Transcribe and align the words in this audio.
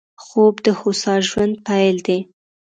خوب 0.23 0.55
د 0.65 0.67
هوسا 0.79 1.15
ژوند 1.29 1.53
پيل 1.67 1.97
دی 2.07 2.19